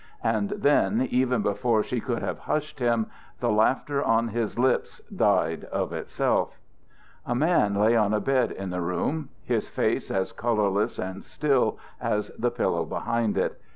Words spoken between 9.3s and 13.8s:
his face as colourless and still as the pillow behind it.